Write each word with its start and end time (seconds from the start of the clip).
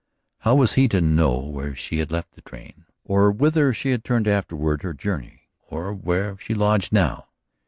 How 0.39 0.55
was 0.55 0.73
he 0.73 0.87
to 0.87 0.99
know 0.99 1.37
where 1.37 1.75
she 1.75 1.99
had 1.99 2.11
left 2.11 2.31
the 2.31 2.41
train, 2.41 2.85
or 3.03 3.29
whither 3.31 3.71
she 3.71 3.91
had 3.91 4.03
turned 4.03 4.27
afterward, 4.27 4.83
or 4.83 4.93
journeyed, 4.95 5.41
or 5.67 5.93
where 5.93 6.35
she 6.39 6.55
lodged 6.55 6.91
now? 6.91 7.27